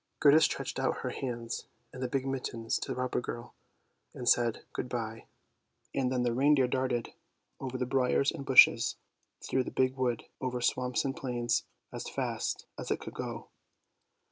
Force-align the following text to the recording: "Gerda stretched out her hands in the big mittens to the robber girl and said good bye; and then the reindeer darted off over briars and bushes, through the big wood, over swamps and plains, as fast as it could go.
"Gerda 0.19 0.41
stretched 0.41 0.79
out 0.79 1.01
her 1.01 1.11
hands 1.11 1.67
in 1.93 1.99
the 1.99 2.07
big 2.07 2.25
mittens 2.25 2.79
to 2.79 2.87
the 2.91 2.95
robber 2.99 3.21
girl 3.21 3.53
and 4.15 4.27
said 4.27 4.65
good 4.73 4.89
bye; 4.89 5.27
and 5.93 6.11
then 6.11 6.23
the 6.23 6.33
reindeer 6.33 6.65
darted 6.67 7.09
off 7.59 7.75
over 7.75 7.85
briars 7.85 8.31
and 8.31 8.43
bushes, 8.43 8.95
through 9.41 9.63
the 9.63 9.69
big 9.69 9.95
wood, 9.95 10.25
over 10.41 10.59
swamps 10.59 11.05
and 11.05 11.15
plains, 11.15 11.65
as 11.91 12.09
fast 12.09 12.65
as 12.79 12.89
it 12.89 12.99
could 12.99 13.13
go. 13.13 13.49